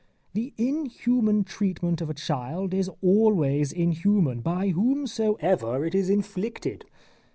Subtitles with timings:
[0.33, 6.85] The inhuman treatment of a child is always inhuman, by whomsoever it is inflicted.